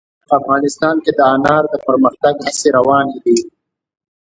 [0.37, 3.37] افغانستان کې د انار د پرمختګ هڅې روانې دي.